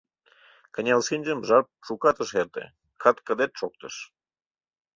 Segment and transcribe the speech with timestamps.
[0.73, 2.65] Кынел шинчым, жап шукат ыш эрте,
[3.01, 3.51] кыт-кыдет!
[3.59, 3.95] шоктыш.